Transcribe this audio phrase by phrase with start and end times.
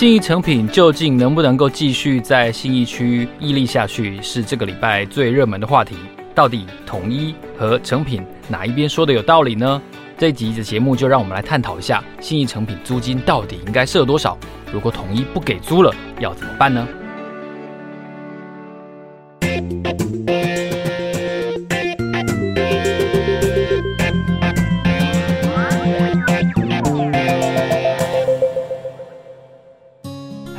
[0.00, 5.94] 信义成品究竟能不能够继续在信义区屹立下去，是这个礼拜最热门的话题。
[6.34, 9.82] 到底统一和成品哪一边说的有道理呢？
[10.16, 14.38] 这一集的节目就让我们来探讨一下，信义成品租金到底应该设多少？
[14.72, 16.88] 如果统一不给租了，要怎么办呢？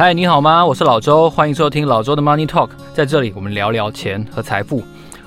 [0.01, 0.65] 嗨，你好吗？
[0.65, 2.71] 我是老周，欢迎收听老周的 Money Talk。
[2.91, 4.83] 在这里，我们聊聊钱和财富。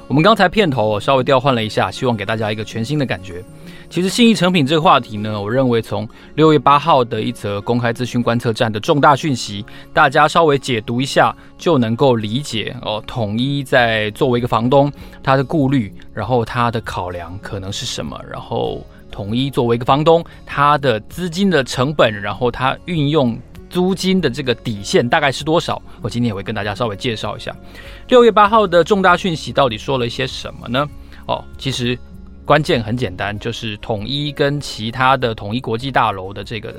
[0.09, 3.41] 我们刚才片头我稍微调换了一下，希望给大家一个全新的感觉。
[3.89, 13.01] 其实信义成品这个话题呢，我认为从六月八号的一则公开资讯观测站的重大讯息，大家稍微解读一下就能够理解哦。
[13.07, 18.21] 统一在作为一个房东，他的顾虑，然后他的考量可能是什么？
[18.29, 23.39] 然后统一作为一个房东，他的资金的成本，然后他运用。
[23.75, 25.83] 租金的这个底线大概是多少？
[26.01, 27.53] 我今天也会跟大家稍微介绍一下。
[28.07, 30.89] 六月八号的重大讯息到底说了一些什么呢？
[31.27, 31.99] 哦，其实
[32.45, 36.73] 关键很简单，就是统一跟其他的统一国际大楼的这个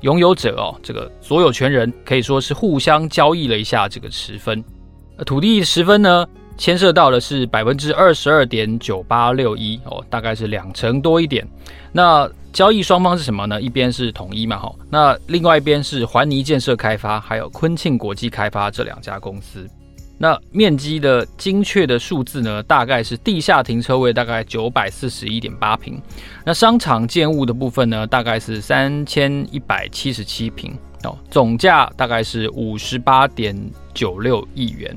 [0.00, 4.64] 拥有者哦，这个所有权人可以说是互相交易了一下这个十分。
[5.26, 6.26] 土地十分呢，
[6.56, 11.46] 牵涉到的是百分之二十二点九八六一哦，大概是两成多一点。
[11.92, 12.26] 那
[12.58, 13.62] 交易双方是什么呢？
[13.62, 19.64] 一边是统一嘛，哈，那另外一边是环泥建设开发，还有坤庆国际开发这两家公司。
[20.18, 26.02] 那面积的精确的数字呢，大概是地下停车位大概九百四十一点八平，
[26.44, 33.56] 那商场建物的部分呢，大概是三千一百七十七平哦，总价大概是五十八点
[33.94, 34.96] 九六亿元。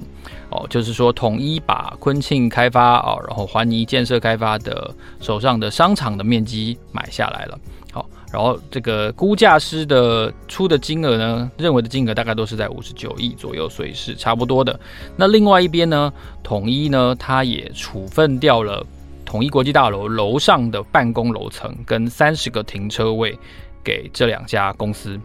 [0.50, 7.58] 哦，就是说统一把坤庆开发哦，然后环泥建设开发的手上的商场的面积买下来了。
[7.94, 14.78] 好，然后这个估价师的出的金额呢，认为的金额大概都是在五十九亿左右，所以是差不多的。
[15.16, 16.12] 那另外一边呢，
[16.44, 18.86] 统一呢，它也处分掉了
[19.24, 23.40] 统一国际大楼楼上的办公楼层跟三十个停车位
[23.82, 25.18] 给这两家公司。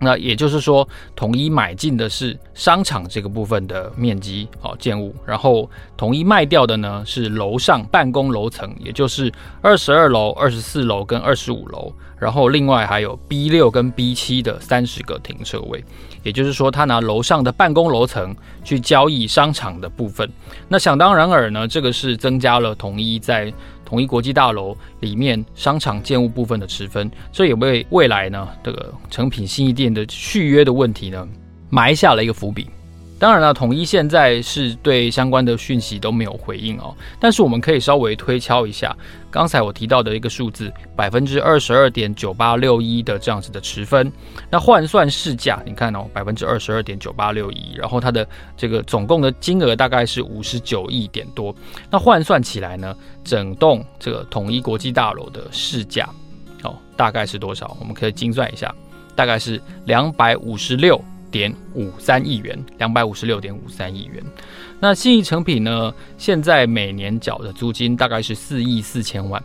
[0.00, 9.32] 那也就是说，统一买进的是商场这个部分的面积哦，建物，然后统一卖掉的呢是楼上办公楼层，也就是
[9.62, 15.82] 二十二楼、二十四楼跟二十五楼，然后另外还有 B 六跟 B 七的三十个停车位，
[16.22, 20.28] 也就是说，他拿楼上的办公楼层去交易商场的部分。
[20.68, 23.52] 那想当然尔呢，这个是增加了统一在。
[23.94, 31.28] 统一国际大楼里面商场建物部分的持分，这也为未来呢这个成品新一店的续约的问题呢
[31.70, 32.66] 埋下了一个伏笔。
[33.24, 36.94] 当然了，统一现在是对相关的讯息都没有回应哦。
[37.18, 38.94] 但是我们可以稍微推敲一下，
[39.30, 44.12] 刚才我提到的一个数字，百分之二十二点九八六一的这样子的持分，
[44.50, 51.56] 那换算市价，你看哦，百分之二十二点九八六一，然后它的这个总共的金额大概是五十九亿点多。
[51.90, 56.06] 那换算起来呢，整栋这个统一国际大楼的市价
[56.62, 57.74] 哦，大概是多少？
[57.80, 58.70] 我们可以精算一下，
[59.16, 61.02] 大概是两百五十六。
[61.34, 64.22] 点五三亿元，两百五十六点五三亿元。
[64.78, 65.92] 那信义成品呢？
[66.16, 69.42] 现在每年缴的租金大概是四亿四千万。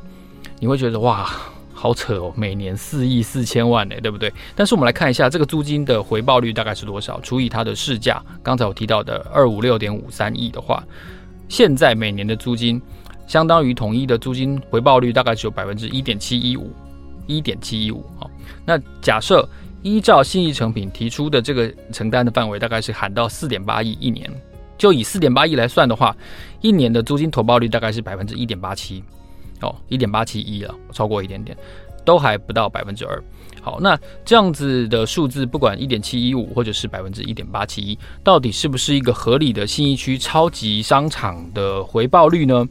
[0.60, 1.28] 你会觉得哇，
[1.74, 4.32] 好扯哦，每年四亿四千万呢，对不对？
[4.56, 10.84] 但是我们来看一下这个租金的回报率大概是多少，除以它的市价，刚才我提到的二五六点五三亿的话，
[11.48, 12.80] 现在每年的租金
[13.26, 16.72] 相当于统一的租金回报率大概只有百分之一点七一五，
[17.26, 18.06] 一点七一五。
[18.20, 18.30] 好，
[18.64, 19.50] 那假设。
[19.82, 24.30] 依照信义成品提出的这个承担的范围，大概是喊到四点八亿一年。
[24.78, 26.16] 就以四点八亿来算的话，
[26.62, 29.04] 一年的租金投报率大概是百分之一点八七，
[29.60, 31.58] 哦，一点八七一了，超过一点点，
[32.06, 33.22] 都还不到百分之二。
[33.62, 42.66] 好，那这样子的数字，不管一点七一五或者是百分之一点八七一，到底是不是一个合理的信义区超级商场的回报率呢？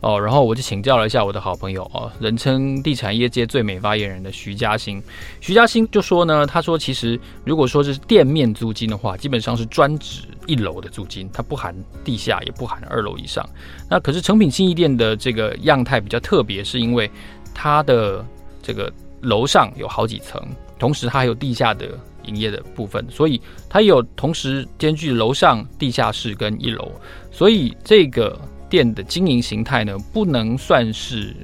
[0.00, 5.02] 哦，然后我就请教了一下我的好朋友哦，人称地产业界最美发言人的徐嘉欣。
[5.40, 11.74] 徐嘉欣就说呢，他说其实如果说是店面租金的话，基本上是专指一楼的租金，它不含
[12.04, 13.44] 地下，也不含二楼以上。
[13.90, 17.10] 那可是成品新义店的这个样态比较特别，是因为
[17.52, 18.24] 它的
[18.62, 20.40] 这个楼上有好几层，
[20.78, 21.88] 同时它还有地下的
[22.22, 26.88] 营业的部分，所以它有同时兼具楼上、地下室跟一楼，
[27.32, 28.40] 所以这个。
[28.68, 31.34] 店的经营形态呢，不能算是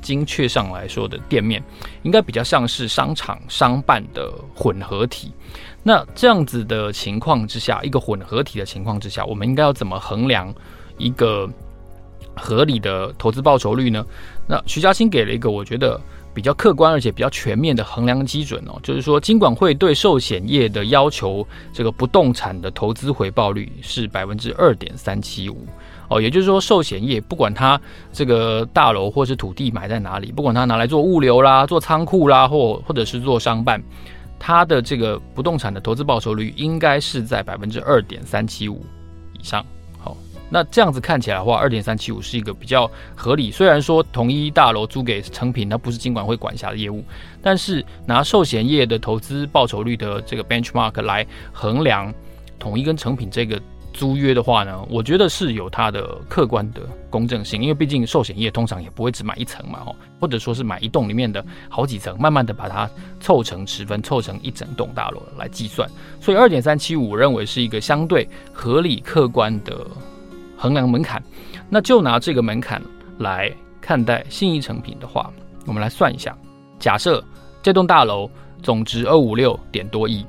[0.00, 1.62] 精确上来说的店面，
[2.02, 5.32] 应该比较像是商场商办的混合体。
[5.82, 10.52] 那这样子的情况之下，一个混合体的情况之下，我们应该要怎么衡量
[10.98, 11.48] 一个
[12.34, 14.04] 合理的投资报酬率呢？
[14.46, 16.00] 那徐嘉欣给了一个我觉得
[16.34, 25.66] 比较客观而且比较全面的衡量基准哦，就是说金管会对寿险业的要求，这个不动产的投资回报率是百分之二点三七五
[26.12, 27.80] 哦，也就是说寿险业不管它
[28.12, 33.82] 这个大楼或是土地买在哪里，不管它拿来做物流啦、做仓库啦，或或者是做商办，
[34.38, 38.84] 它的这个不动产的投资报酬率应该是在百分之二点三七五
[39.38, 39.64] 以上。
[39.98, 40.14] 好
[40.50, 43.50] 那这样子看起来的话，二点三七五是一个比较合理。
[43.50, 47.02] 虽然说统一大楼租给成品，它不是金管会管辖的业务，
[47.40, 52.12] 但是拿寿险业的投资报酬率的这个 benchmark 来衡量
[52.58, 53.58] 统一跟成品这个
[53.92, 57.62] 租约的话呢，我觉得是有它的客观的公正性。
[57.62, 62.88] 因为毕竟寿险业通常也不会只买一层嘛，哦，或者说是买一栋里面的好几层，慢慢的把它
[63.20, 65.88] 凑成十分，凑成一整栋大楼来计算。
[66.20, 69.86] 所以二点三七五，我认为是一个相对合理客观的。
[70.54, 71.20] 衡量门槛，
[71.68, 72.80] 那就拿这个门槛
[73.18, 75.28] 来看待信义成品的话，
[75.66, 76.38] 我们来算一下。
[76.78, 77.20] 假设
[77.64, 78.30] 这栋大楼
[78.62, 80.24] 总值二五六点多亿，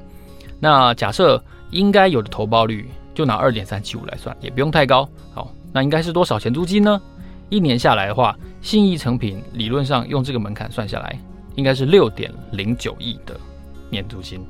[0.59, 1.39] 那假设
[1.69, 5.07] 应该有的投报率就拿二点三七五来算，也不用太高。
[5.33, 7.01] 好，那应该是多少钱租金呢？
[7.49, 11.19] 一年下来的话，信义成品理论上用这个门槛算下来，
[11.55, 13.39] 应该是六点零九亿的
[13.89, 14.43] 年租金。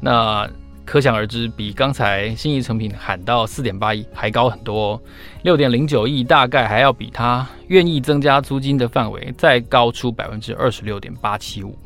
[0.00, 0.48] 那
[0.84, 5.00] 可想而知，比刚才信义成品喊到四点八亿还高很多哦，
[5.42, 11.76] 六点零九亿大概还要比他愿意增加租金的范围再高出百分之二十六点八七五，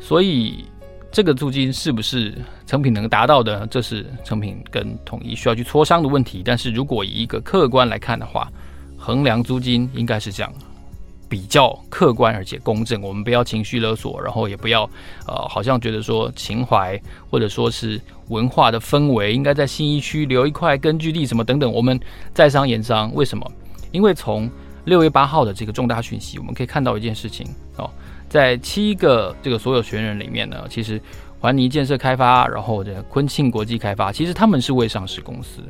[0.00, 0.64] 所以
[1.12, 2.34] 这个租金是不是
[2.66, 3.66] 成品能达到的？
[3.66, 6.42] 这是成品跟统一需要去磋商的问题。
[6.42, 8.50] 但是如果以一个客观来看的话，
[8.96, 10.50] 衡量租金应该是这样。
[11.28, 14.82] 比较客观而且公正，我们不要情绪勒索，然后也不要，
[15.26, 17.00] 呃，好像觉得说情怀
[17.30, 17.98] 或者说是
[18.28, 21.98] 文化的氛围应该在新一区留一块根据地什么等等，我们
[22.34, 23.10] 在商言商。
[23.14, 23.50] 为什么？
[23.92, 24.50] 因为从
[24.84, 27.46] 六月八号的这个重大讯息，我们可以看到一件事情，
[28.32, 30.98] 在七个这个所有权人里面呢，其实
[31.38, 35.60] 环尼建设开发，然后这坤庆国际开发，其实他们是未上市公司，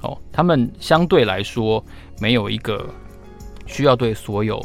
[0.00, 1.84] 哦，他们相对来说
[2.18, 2.84] 没有一个
[3.66, 4.60] 需要对所有。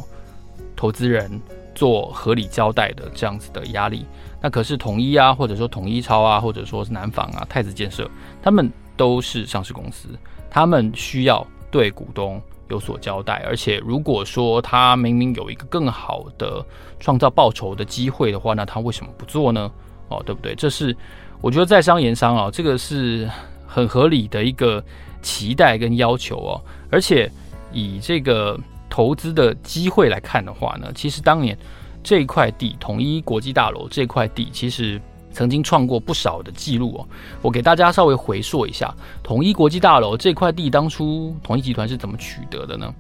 [0.76, 1.40] 投资人
[1.74, 4.06] 做合理交代的这样子的压力，
[4.42, 8.10] 那可是统一啊，或者说统一超啊，或者说是南纺啊、太子建设，
[8.42, 10.10] 他们都是上市公司，
[10.50, 13.44] 他们需要对股东有所交代。
[13.46, 16.66] 而且如果说他明明有一个更好的
[17.00, 19.72] 创造报酬的机会的话，那他为什么不做呢？
[20.10, 20.56] 哦，对不对？
[20.56, 20.96] 这是
[21.42, 23.30] 我觉得在商言商啊，这个是
[23.66, 24.84] 很合理的一个
[25.22, 26.62] 期待跟要求哦。
[26.92, 27.32] 而且
[27.72, 28.60] 以这个。
[28.90, 31.56] 投资的机会来看的话呢，其实当年
[32.02, 35.00] 这一块地统一国际大楼这块地，其实
[35.38, 37.08] 曾经创过不少的记录哦。
[37.44, 38.92] 我给大家稍微回溯一下，
[39.22, 42.92] 统一国际大楼这块地当初统一集团是怎么取得的呢？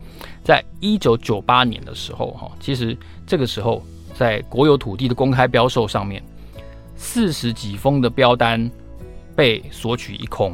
[0.43, 2.95] 在一九九八年的时候，哈，其实
[3.25, 3.81] 这个时候
[4.13, 6.21] 在国有土地的公开标售上面，
[6.95, 8.69] 四十几封的标单
[9.35, 10.53] 被索取一空，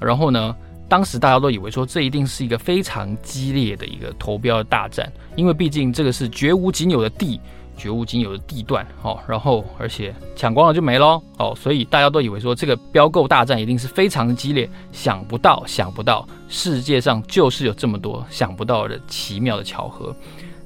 [0.00, 0.54] 然后呢，
[0.88, 7.40] 当时大家都以为说，这一定是一个非常激烈的一个投标的大战，因为毕竟这个是绝无仅有的地，
[7.76, 20.14] 绝无仅有的地段哦，然后而且抢光了就没喽哦，所以大家都以为说这个标购大战一定是非常的激烈，想不到，想不到世界上就是有这么多想不到的奇妙的巧合。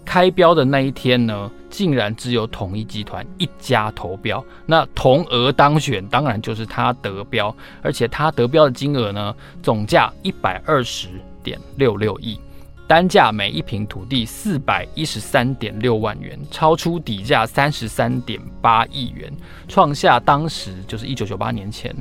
[0.04, 11.08] 开标的那一天呢，竟然只有统一集团一家投标，那同额当选，当然就是他得标，而且他得标的金额呢，总价一百二十
[11.42, 12.40] 点六六亿，
[12.88, 19.30] 单价每一平土地四百一十三点六万元，超出底价三十三点八亿元，
[19.68, 21.94] 创下当时就是一九九八年前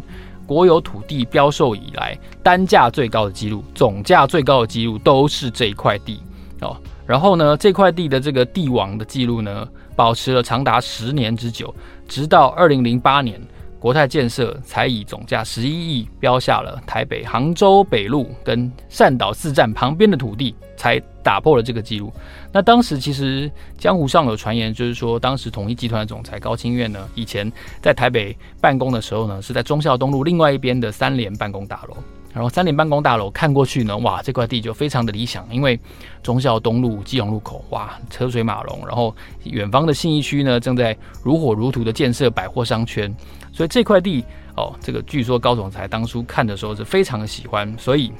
[0.45, 6.21] 国有土地标售以来单价最高的记录，总价最高的记录都是这一块地
[6.61, 6.77] 哦。
[7.05, 11.75] 然后呢，这块地的这个地王的记录呢，保持了长达十年之久，
[12.07, 13.41] 直到二零零八年，
[13.79, 15.69] 国泰建设才以总价十一
[15.99, 22.11] 亿标下了台北杭州北路跟善导四站旁边的土地，才打破了这个记录。
[22.51, 31.95] 那当时其实江湖上有传言，就是说当时统一集团的总裁高清愿呢，以前在台北办公的时候呢，是在忠孝东路另外一边的三联办公大楼。
[32.33, 35.79] 然后三联办公大楼看过去呢，哇，这块地就非常的理想，因为
[36.21, 38.85] 忠孝东路、基隆路口，哇，车水马龙。
[38.85, 39.15] 然后
[39.45, 43.11] 远方的信义区呢，正在如火如荼的建设百货商圈，
[43.57, 44.23] 所以这块地
[44.55, 48.13] 哦，这个据说高总裁当初看的时候是非常的喜欢，所以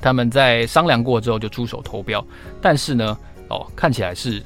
[0.00, 2.24] 他们在商量过之后就出手投标。
[2.58, 3.18] 但是呢，
[3.50, 4.42] 哦，看起来是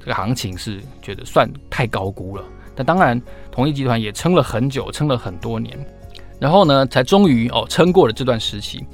[0.00, 2.44] 这个行情是觉得算太高估了。
[2.76, 3.18] 但当然，
[3.50, 5.78] 同一集团也撑了很久，撑了很多年。
[6.38, 8.84] 然后呢，才终于哦撑过了这段时期。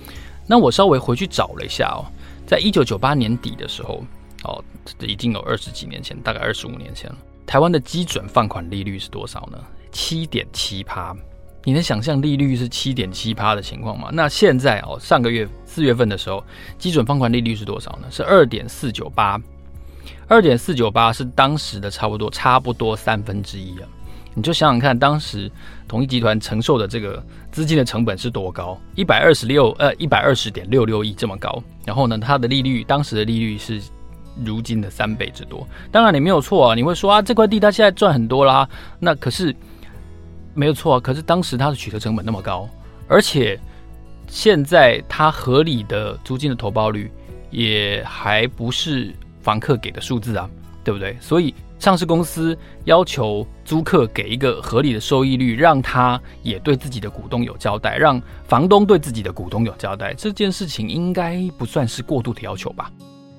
[0.46, 2.06] 那我稍微回去找了一下哦，
[2.46, 4.04] 在一九九八年底的时候，
[4.44, 4.62] 哦，
[5.00, 7.16] 这已经有二十几年前，大概二十五年前了。
[7.44, 9.58] 台湾的基准放款利率是多少呢？
[9.94, 11.16] 七点七趴。
[11.66, 14.10] 你能想象利率是七点七趴的情况吗？
[14.12, 16.44] 那现在哦，上个月四月份的时候，
[16.76, 18.08] 基准放款利率是多少呢？
[18.10, 19.40] 是二点四九八。
[20.28, 23.88] 二点四九八是当时的差不多差不多三分之一啊。
[24.34, 25.50] 你就想想看，当时
[25.88, 28.78] 统一集团承受的这个资金的成本是多高？
[28.94, 31.62] 一百二十六呃一百二十点六六亿这么高。
[31.86, 33.80] 然后呢，它的利率当时的利率是
[34.44, 35.66] 如今的三倍之多。
[35.90, 38.68] 当然你没有错啊，你会说啊，这块地它现在赚很多啦。
[38.98, 39.54] 那可是
[40.54, 42.68] 没有错，可是当时它的取得成本那么高，
[43.08, 43.58] 而且
[44.28, 47.10] 现在它合理的租金的投报率
[47.50, 50.48] 也还不是房客给的数字啊，
[50.82, 51.16] 对不对？
[51.20, 51.54] 所以。
[51.80, 62.90] 上市公司要求租客给一个合理的收益率，让他也对自己的股东有交代，让房东对自己的股东有交代，这件事情应该不算是过度的要求吧？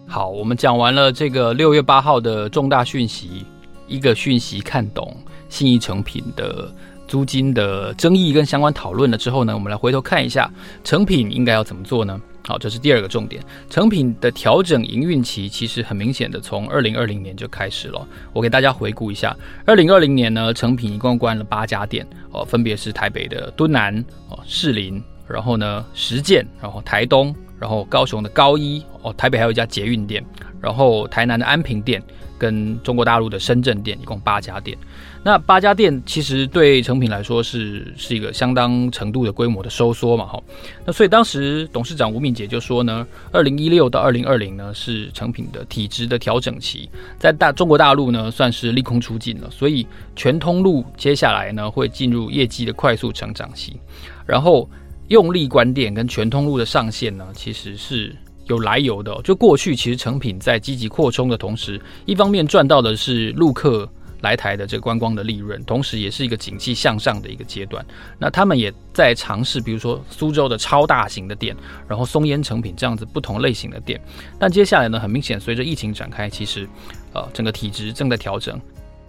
[0.06, 3.44] 好，我们讲完了这个六月八号的重大讯息，
[3.88, 5.18] 一个讯息看懂
[5.50, 6.72] 信义成品的
[7.08, 10.50] 租金的争议跟相关讨论了之后呢，我们来回头看一下
[10.84, 12.20] 成品应该要怎么做呢？
[12.48, 13.44] 好，这是第二个重点。
[13.70, 18.08] 成品的调整营运期其实很明显的从二零二零年就开始了。
[18.34, 19.36] 我给大家回顾一下，
[19.66, 23.98] 二零二零年呢，成品一共关了八家店，哦，分别是台北的敦南、
[24.30, 30.24] 哦士林，然后呢实践，然后台东，然后高雄的高一，哦台北还有一家捷运店，
[30.62, 32.02] 然后台南的安平店。
[32.38, 34.78] 跟中国大陆的深圳店一共八家店，
[35.26, 40.40] 那八家店其实对成品来说是是一个相当程度的规模的收缩嘛，哈。
[40.86, 53.80] 那所以当时董事长吴敏杰就说呢，二零一六到二零二零呢是成品的体质的调整期，在大中国大陆呢算是利空出尽了，所以全通路接下来呢会进入业绩的快速成长期，
[54.28, 54.70] 然后
[55.08, 58.16] 用力关店跟全通路的上线呢其实是。
[58.48, 63.90] 有来由的，就过去其实成品在积极扩充的同时，一方面赚到的是陆客
[64.26, 67.86] 来台的这个观光的利润，同时也是一个景气向上的一个阶段。
[68.18, 71.56] 那他们也在尝试，比如说苏州的超大型的店，
[71.88, 74.02] 然后松烟成品这样子不同类型的店。
[74.40, 76.68] 但接下来呢，很明显随着疫情展开，其实
[77.14, 78.60] 呃整个体质正在调整。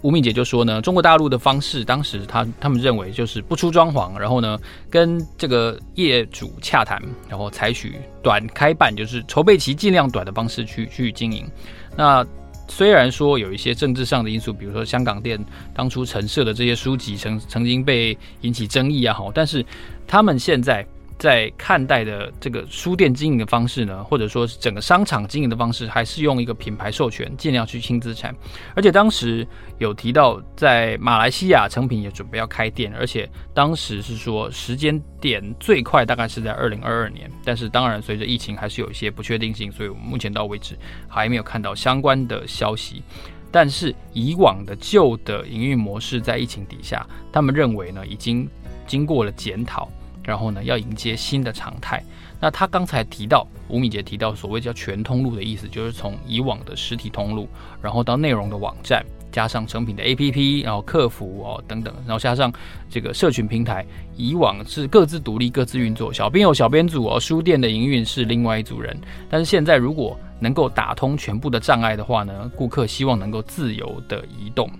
[0.02, 4.58] 吴敏姐就说呢，中国大陆的方式，当时他他们认为就是不出装潢，然后呢
[4.90, 11.49] 跟这个业主洽谈，然后采取短开办，就是筹备期尽量短的方式去去经营。
[11.96, 12.25] 那
[12.68, 15.38] 虽然说有一些政治上的因素，比如说香港店
[15.75, 19.64] 当初陈设的这些书籍曾曾经被引起争议啊，好，但是
[20.06, 20.87] 他们现在。
[21.18, 28.35] 在看待的这个书店经营的方式呢，或者说是整个商场经营的方式，还是用一个品牌授权，尽量去轻资产。
[28.75, 29.46] 而且当时
[29.78, 37.30] 有提到，在马来西亚诚品也准备要开店，而且当时是说时间点最快大概是在二零二二年。
[37.42, 40.76] 但是当然，随着疫情还是有一些不确定性，所以我们目前到为止
[41.08, 43.02] 还没有看到相关的消息。
[43.50, 48.46] 但是以往的旧的营运模式在疫情底下，他们认为呢，已经
[48.87, 49.88] 经过了检讨。
[50.26, 52.02] 然后呢，要迎接新的常态。
[52.38, 57.49] 那他刚才提到，吴敏杰提到所谓叫全通路的意思，就是从以往的实体通路，
[57.80, 59.02] 然后到内容的网站，
[59.33, 62.52] 加上成品的 APP，然后客服哦等等，然后加上
[62.90, 63.87] 这个社群平台。
[64.16, 68.95] 以往是各自独立、各自运作，小编有小编组哦，书店的营运是另外一组人。
[69.30, 74.71] 但是现在如果能够打通全部的障碍的话呢，顾客希望能够自由的移动。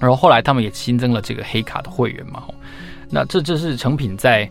[0.00, 2.42] 然后后来他们也新增了这个黑卡的会员嘛，
[3.08, 4.50] 那这这是成品在。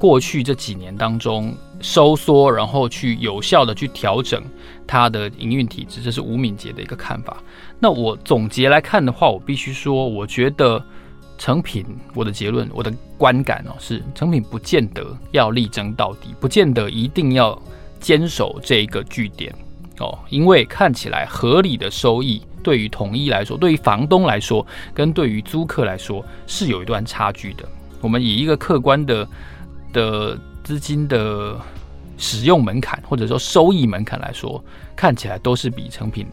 [0.00, 4.42] 过去这几年当中收缩，然后去有效的去调整
[4.86, 7.36] 它的营运体制，这是吴敏捷的一个看法。
[7.78, 10.82] 那我总结来看的话，我必须说，我觉得
[11.36, 17.60] 成品，我的结论，我的观感哦，是成品不见得要力争到底，不见得一定要
[18.00, 19.54] 坚守这一个据点
[19.98, 27.68] 哦，因为看起来合理的收益对于统一来说，对于房东来说，跟对于租客来说是有一段差距的。
[28.00, 29.28] 我们以一个客观的。
[29.92, 31.58] 的资金的
[32.16, 34.62] 使用门槛，或者说收益门槛来说，
[34.94, 36.26] 看起来都是比成品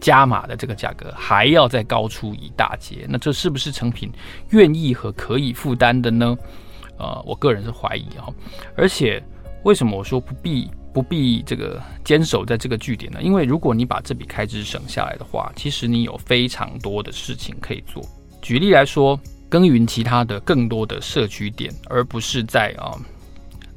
[0.00, 3.06] 加码的这个价格还要再高出一大截。
[3.08, 4.10] 那这是不是成品
[4.50, 6.36] 愿意和可以负担的呢？
[6.98, 8.26] 呃，我个人是怀疑啊。
[8.76, 9.22] 而且
[9.62, 13.20] 为什么我说不必不必这个坚守在这个据点呢？
[13.22, 18.02] 因为如果你把这笔开支省下来的话，其实你有非常多的事情可以做。
[18.40, 19.20] 举例来说。
[19.50, 22.96] 耕耘其他的更多的社区点，而不是在啊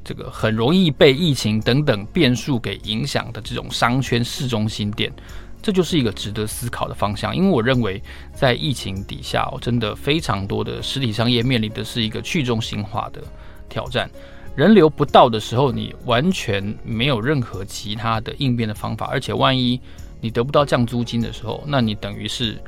[0.04, 5.12] 这个很容易被疫情等等变数给影响的这种商圈市中心店，
[5.60, 7.36] 这就是一个值得思考的方向。
[7.36, 8.00] 因为我认为
[8.32, 13.20] 在疫情底下，哦，真的非常多的实体商业面临的是一个去中心化的
[13.68, 14.08] 挑战。
[14.54, 19.80] 人流不到的时候，你完全没有任何其他的应变的方法，而且万一。
[20.20, 22.58] 你得不到降租金的时候，那你等于是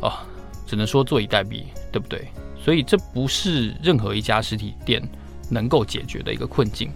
[0.00, 0.24] 啊，
[0.66, 2.26] 只能说坐以待毙，对不对？
[2.62, 5.02] 所以这不是任何一家实体店
[5.50, 6.90] 能够解决的一个困境。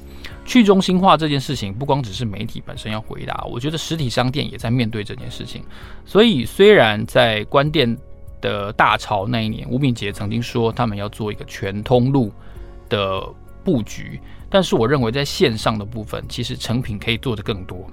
[0.44, 5.64] 去中心化这件事情，不光只是媒体本身要回答，我觉得实体商店也在面对这件事情。
[6.04, 7.99] 所以，虽然在关店
[8.40, 12.30] 的大潮那一年，吴敏杰曾经说他们要做一个全通路
[12.88, 13.20] 的
[13.64, 17.85] 布局，但是我认为在线上的部分，其实成品可以做得更多。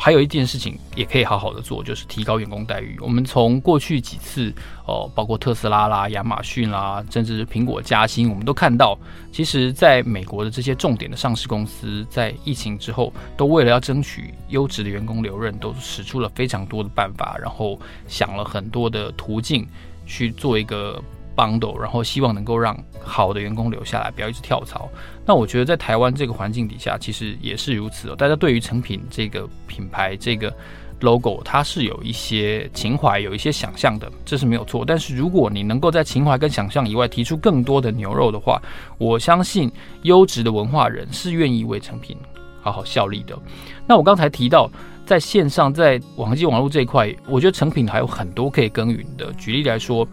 [0.00, 2.96] 还有一件事情也可以好好的做，就是提高员工待遇。
[3.00, 4.52] 我们从过去几次
[4.86, 8.96] 哦，包括特斯拉啦、亚马逊啦，甚至苹果加薪，我们都看到，
[9.32, 19.66] 其实在美国的这些重点的上市公司，在疫情之后，都为了要争取优质的员工留任，都使出了非常多的办法，然后想了很多的途径
[20.06, 21.02] 去做一个。
[21.38, 24.88] bundle，然后希望能够让好的员工留下来，不要一直跳槽。
[25.24, 28.16] 那我觉得在台湾这个环境底下，其实也是如此哦。
[28.16, 30.52] 大家对于成品这个品牌、这个
[31.00, 34.84] logo，它是有一些情怀、有一些想象的，这是没有错。
[34.84, 38.60] 但是如果你能够在情怀跟想象以外提出更多的牛肉的话，
[38.98, 39.70] 我相信
[40.02, 42.16] 优质的文化人是愿意为成品
[42.60, 43.38] 好好效力的。
[43.86, 44.68] 那我刚才提到
[45.06, 49.32] 在线上、在网际网络这一块，我觉得成品还有很多可以耕耘的。
[49.34, 50.04] 举例来说。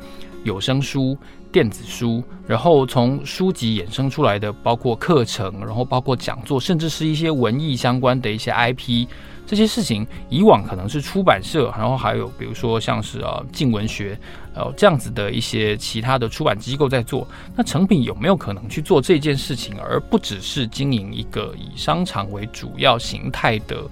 [0.46, 1.18] 有声书、
[1.52, 9.08] 电子书，然后从书籍衍生出来的，包括课程，然后包括讲座，甚至是一些文艺相关的一些 IP，
[9.48, 14.18] 这些事情以往可能是出版社，然后还有比如说像是啊镜文学，
[14.54, 17.28] 呃这样子的一些其他的出版机构在做。
[17.56, 23.84] 那诚品有没有可能去做这件事情，而不只是经营一个以商场为主要形态的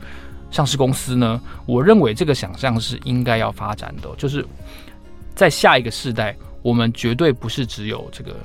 [0.51, 1.41] 上市公司呢？
[1.65, 4.45] 我认为这个想象是应该要发展的，就是。
[5.35, 8.35] 在下一个世代，我们绝对不是只有这个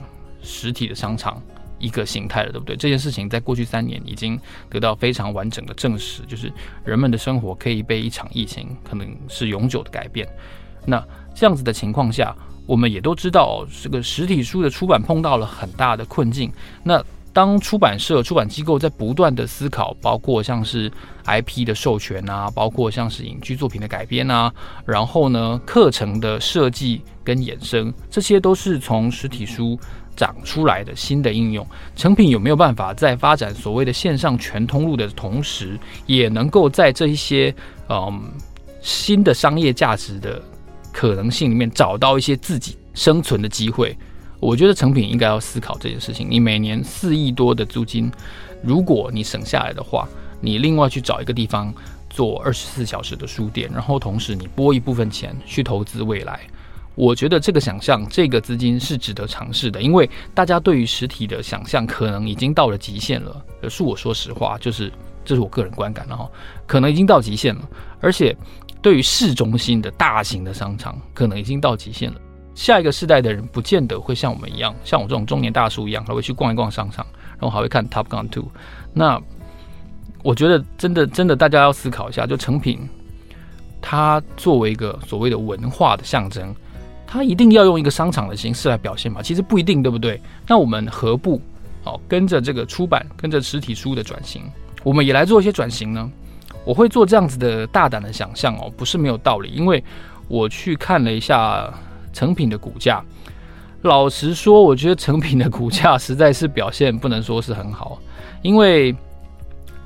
[0.42, 1.40] 实体的商场
[1.78, 2.76] 一个形态了，对不对？
[2.76, 6.52] 这件事情在过去三年已经得到非常完整的证实，就是
[6.84, 10.28] 人们的生活可以被一场疫情可能是永久的改变。
[10.84, 11.04] 那
[11.34, 12.34] 这样子的情况下，
[12.66, 16.52] 我们也都知道，这个实体书的出版碰到了很大的困境。
[16.82, 17.04] 那
[17.38, 20.90] 当出版社、出版机构在不断的思考，包括像是
[21.24, 24.52] IP 的授权啊，包括像是影剧作品的改编啊，
[24.84, 29.78] 然后呢，课程的设计跟衍生，这些都是从实体书
[30.16, 31.64] 长出来的新的应用。
[31.94, 37.54] 成品有没有办法在发展所谓的线上全通路的同时，也能够在这一些
[37.88, 38.32] 嗯
[38.80, 40.42] 新的商业价值的
[40.92, 43.96] 可能性里面找到一些自己生存的机会？
[44.40, 46.26] 我觉得成品应该要思考这件事情。
[46.30, 48.10] 你每年四亿多的租金，
[48.62, 50.08] 如果你省下来的话，
[50.40, 51.74] 你另外去找一个地方
[52.08, 56.40] 做二十四小时的书店，然后同时你拨一部分钱去投资未来，
[56.94, 59.82] 我觉得这个想象，这个资金是值得尝试的。
[59.82, 63.44] 因为大家对于实体的想象可能已经到了极限了。
[63.60, 64.92] 可是我说实话，就是
[65.24, 66.30] 这是我个人观感，然后
[66.66, 67.68] 可能已经到极限了。
[68.00, 68.36] 而且
[68.80, 72.20] 对于市中心的大型的商场，可能已经到极限了。
[72.58, 77.06] 下一个世代的人不见得会像我们一样，像我这种中年大叔一样，还会去逛一逛商场，
[77.38, 78.48] 然后还会看 Top Gun Two。
[78.92, 79.22] 那
[80.24, 82.80] 我觉得真的真的，大家要思考一下，就成品，
[83.80, 86.52] 它作为一个所谓的文化的象征，
[87.06, 89.22] 它一定要用一个商场的形式来表现吗？
[89.22, 90.20] 其实不一定，对不对？
[90.44, 91.40] 那我们何不
[91.84, 94.42] 哦跟着这个出版，跟着实体书的转型，
[94.82, 96.10] 我们也来做一些转型呢？
[96.64, 99.82] 我会做这样子的大胆的想象哦，不是没有道理，因为
[100.26, 101.72] 我去看了一下。
[102.18, 103.00] 成品的股价，
[103.82, 107.96] 老实说，我觉得成品的股价实在是表现不能说是很好，
[108.42, 108.92] 因为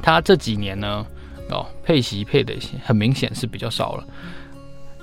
[0.00, 1.06] 它这几年呢，
[1.50, 4.04] 哦，配息配的很明显是比较少了。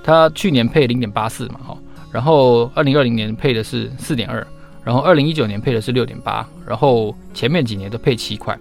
[0.02, 1.78] 它去年配零点八四嘛，哈，
[2.10, 4.44] 然后二零二零年配的是四点二，
[4.82, 8.58] 然后二零一九年配的是六点八，然后前面几年都配七块，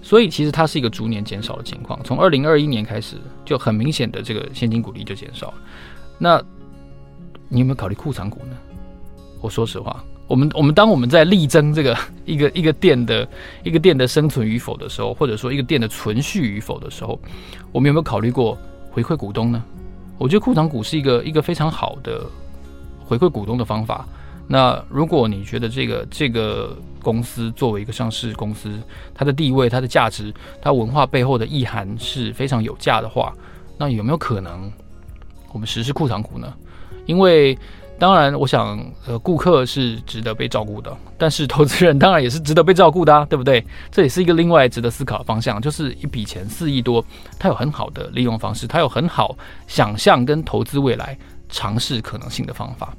[0.00, 1.98] 所以其实它是一个逐年减少的情况。
[2.04, 5.54] 从二零二一年开始，就很明显的这个现金股利就减少了。
[6.16, 6.40] 那
[7.48, 8.56] 你有没有考虑库藏股呢？
[9.40, 13.28] 我说实话，我们我们当我们在力争这个一个一个店的
[13.62, 17.20] 一个店的生存与否的时候，或者说一个店的存续与否的时候，
[17.72, 18.56] 我们有没有考虑过
[18.90, 19.62] 回馈股东呢？
[20.16, 22.24] 我觉得库藏股是一个一个非常好的
[23.04, 24.06] 回馈股东的方法。
[24.46, 28.70] 那如果你觉得这个这个公司作为一个上市公司，
[29.14, 33.34] 它的地位、它的价值、它文化背后的意涵是非常有价的话，
[33.76, 34.70] 那有没有可能
[35.52, 36.54] 我们实施库藏股呢？
[37.06, 37.56] 因为，
[37.98, 43.64] 当然，我想，呃，顾客是值得被照顾的，但是投资人当然也是值得被照顾的啊，对不对？
[43.90, 47.04] 这也是一个另外值得思考的方向，就是一笔钱四亿多，
[47.38, 49.36] 它有很好的利用方式，它有很好
[49.66, 51.16] 想象跟投资未来
[51.48, 52.94] 尝试可能性的方法。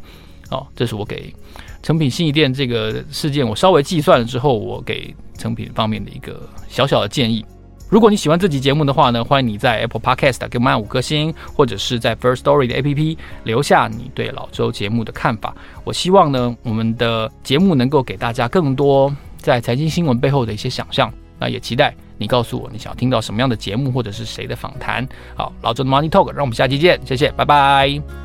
[0.51, 1.33] 哦，这是我给
[1.81, 7.43] 成品新一店这个事件，我稍微计算了之后，我给成品方面的一个小小的建议。
[7.87, 15.55] 如果你喜欢这集节目的话呢，欢迎你在 Apple Podcast 给我们按五颗星，或者是在 First Story 的 APP 留下你对老周节目的看法。
[15.83, 21.11] 我希望呢，我们的节目能够给大家更多在财经新闻背后的一些想象。
[21.37, 25.07] 那也期待你告诉我你想要听到什么样的节目，或者是谁的访谈。
[25.35, 28.24] 好，老周的 Money Talk，让我们下期见，谢谢，拜拜。